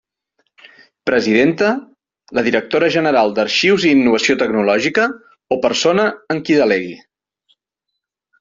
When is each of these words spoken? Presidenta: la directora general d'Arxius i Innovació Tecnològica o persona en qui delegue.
Presidenta: 1.09 1.67
la 2.39 2.43
directora 2.47 2.89
general 2.97 3.33
d'Arxius 3.39 3.85
i 3.89 3.93
Innovació 3.99 4.39
Tecnològica 4.41 5.07
o 5.57 5.61
persona 5.67 6.09
en 6.37 6.45
qui 6.49 6.61
delegue. 6.63 6.99